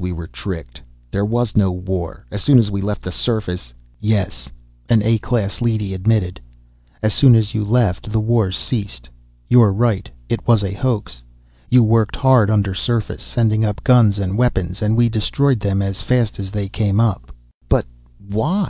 We 0.00 0.10
were 0.10 0.26
tricked. 0.26 0.80
There 1.12 1.24
was 1.24 1.54
no 1.56 1.70
war. 1.70 2.26
As 2.32 2.42
soon 2.42 2.58
as 2.58 2.68
we 2.68 2.80
left 2.82 3.02
the 3.02 3.12
surface" 3.12 3.72
"Yes," 4.14 4.48
an 4.88 5.04
A 5.04 5.18
class 5.18 5.60
leady 5.60 5.94
admitted. 5.94 6.40
"As 7.00 7.14
soon 7.14 7.36
as 7.36 7.54
you 7.54 7.64
left, 7.64 8.10
the 8.10 8.18
war 8.18 8.50
ceased. 8.50 9.08
You're 9.48 9.72
right, 9.72 10.10
it 10.28 10.48
was 10.48 10.64
a 10.64 10.72
hoax. 10.72 11.22
You 11.70 11.84
worked 11.84 12.16
hard 12.16 12.50
undersurface, 12.50 13.22
sending 13.22 13.64
up 13.64 13.84
guns 13.84 14.18
and 14.18 14.36
weapons, 14.36 14.82
and 14.82 14.96
we 14.96 15.08
destroyed 15.08 15.60
them 15.60 15.80
as 15.80 16.02
fast 16.02 16.40
as 16.40 16.50
they 16.50 16.68
came 16.68 16.98
up." 16.98 17.30
"But 17.68 17.86
why?" 18.18 18.62